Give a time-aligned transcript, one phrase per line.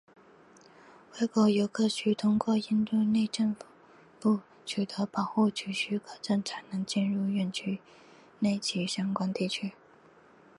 [1.19, 3.53] 外国游客需通过印度内政
[4.19, 7.79] 部取得保护区许可证才能进入园区
[8.39, 9.73] 内及相关地区。